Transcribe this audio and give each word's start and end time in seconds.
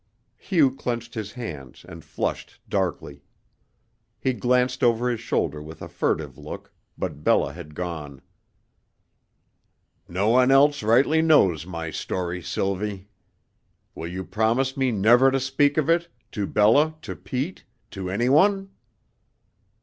Hugh 0.39 0.71
clenched 0.75 1.13
his 1.13 1.33
hands 1.33 1.85
and 1.87 2.03
flushed 2.03 2.59
darkly. 2.67 3.21
He 4.19 4.33
glanced 4.33 4.83
over 4.83 5.11
his 5.11 5.19
shoulder 5.19 5.61
with 5.61 5.79
a 5.79 5.87
furtive 5.87 6.39
look, 6.39 6.73
but 6.97 7.23
Bella 7.23 7.53
had 7.53 7.75
gone. 7.75 8.23
"No 10.09 10.29
one 10.29 10.49
else 10.49 10.81
rightly 10.81 11.21
knows 11.21 11.67
my 11.67 11.91
story, 11.91 12.41
Sylvie. 12.41 13.09
Will 13.93 14.07
you 14.07 14.23
promise 14.23 14.75
me 14.75 14.91
never 14.91 15.29
to 15.29 15.39
speak 15.39 15.77
of 15.77 15.87
it, 15.87 16.07
to 16.31 16.47
Bella, 16.47 16.95
to 17.03 17.15
Pete, 17.15 17.63
to 17.91 18.09
any 18.09 18.27
one?" 18.27 18.71